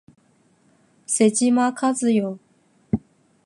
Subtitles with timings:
[1.05, 2.39] 妹島和世